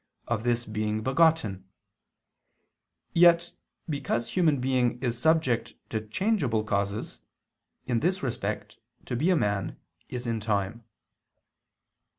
of 0.27 0.41
this 0.43 0.65
being 0.65 1.03
begotten: 1.03 1.69
yet, 3.13 3.51
because 3.87 4.31
human 4.31 4.59
being 4.59 4.99
is 4.99 5.15
subject 5.15 5.75
to 5.91 6.01
changeable 6.07 6.63
causes, 6.63 7.19
in 7.85 7.99
this 7.99 8.23
respect, 8.23 8.79
to 9.05 9.15
be 9.15 9.29
a 9.29 9.35
man 9.35 9.79
is 10.09 10.25
in 10.25 10.39
time. 10.39 10.83